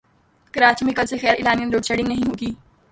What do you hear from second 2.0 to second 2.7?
نہیں ہوگی